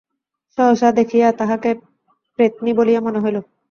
[0.57, 1.69] সহসা দেখিয়া, তাহাকে
[2.39, 3.37] প্রেতনী বলিয়া মনে হইল।